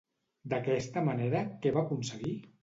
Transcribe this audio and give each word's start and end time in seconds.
D'aquesta 0.53 1.03
manera, 1.09 1.43
què 1.67 1.75
va 1.77 1.81
aconseguir? 1.85 2.35